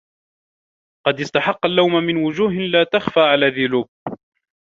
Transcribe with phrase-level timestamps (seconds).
[1.07, 4.15] قَدْ اسْتَحَقَّ اللَّوْمَ مِنْ وُجُوهٍ لَا تَخْفَى عَلَى ذِي لُبٍّ